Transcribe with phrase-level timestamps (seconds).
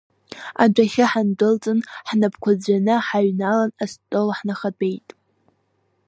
[0.63, 5.07] Адәахьы ҳандәылҵын, ҳнапқәа ӡәӡәаны ҳааҩналан, астол ҳнахатәеит.